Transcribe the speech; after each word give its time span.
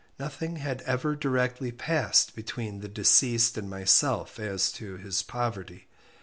Nothing 0.19 0.55
had 0.55 0.81
ever 0.87 1.15
directly 1.15 1.71
passed 1.71 2.33
between 2.35 2.79
the 2.79 2.87
deceased 2.87 3.55
and 3.55 3.69
myself 3.69 4.39
as 4.39 4.71
to 4.71 4.97
his 4.97 5.21
poverty. 5.21 5.85